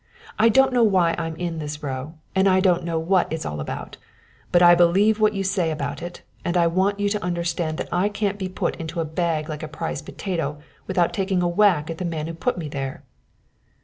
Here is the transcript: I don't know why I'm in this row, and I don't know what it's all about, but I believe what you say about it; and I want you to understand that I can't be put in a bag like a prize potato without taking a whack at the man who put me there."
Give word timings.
I 0.39 0.49
don't 0.49 0.73
know 0.73 0.81
why 0.83 1.13
I'm 1.19 1.35
in 1.35 1.59
this 1.59 1.83
row, 1.83 2.15
and 2.33 2.49
I 2.49 2.59
don't 2.59 2.83
know 2.83 2.97
what 2.97 3.31
it's 3.31 3.45
all 3.45 3.59
about, 3.59 3.97
but 4.51 4.63
I 4.63 4.73
believe 4.73 5.19
what 5.19 5.35
you 5.35 5.43
say 5.43 5.69
about 5.69 6.01
it; 6.01 6.23
and 6.43 6.57
I 6.57 6.65
want 6.65 6.99
you 6.99 7.07
to 7.09 7.23
understand 7.23 7.77
that 7.77 7.89
I 7.93 8.09
can't 8.09 8.39
be 8.39 8.49
put 8.49 8.75
in 8.77 8.89
a 8.97 9.05
bag 9.05 9.47
like 9.47 9.61
a 9.61 9.67
prize 9.67 10.01
potato 10.01 10.57
without 10.87 11.13
taking 11.13 11.43
a 11.43 11.47
whack 11.47 11.91
at 11.91 11.99
the 11.99 12.05
man 12.05 12.25
who 12.25 12.33
put 12.33 12.57
me 12.57 12.67
there." 12.67 13.03